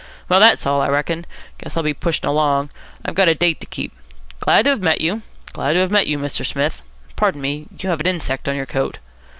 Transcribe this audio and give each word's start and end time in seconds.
Well, 0.27 0.39
that's 0.39 0.65
all, 0.65 0.81
I 0.81 0.87
reckon. 0.87 1.27
Guess 1.59 1.77
I'll 1.77 1.83
be 1.83 1.93
pushing 1.93 2.25
along. 2.27 2.71
I've 3.05 3.15
a 3.19 3.35
date 3.35 3.59
to 3.59 3.67
keep. 3.67 3.91
Glad 4.39 4.63
to 4.65 4.71
have 4.71 4.81
met 4.81 4.99
you. 4.99 5.21
Glad 5.53 5.73
to 5.73 5.79
have 5.81 5.91
met 5.91 6.07
you, 6.07 6.17
Mr. 6.17 6.43
Smith. 6.43 6.81
Pardon 7.15 7.39
me, 7.39 7.67
you 7.77 7.87
have 7.89 7.99
an 7.99 8.07
insect 8.07 8.49
on 8.49 8.55
your 8.55 8.65
coat." 8.65 8.97